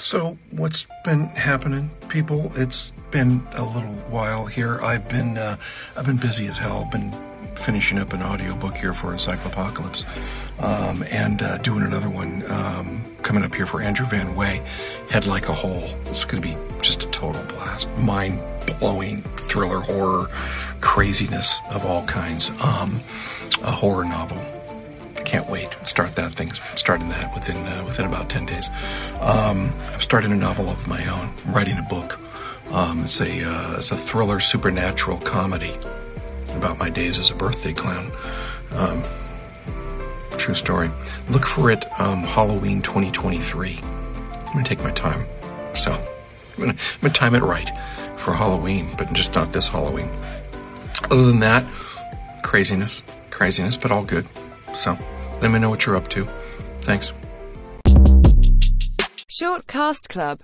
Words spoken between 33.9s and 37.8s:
a thriller supernatural comedy about my days as a birthday